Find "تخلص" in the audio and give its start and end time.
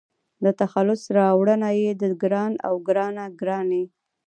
0.59-1.01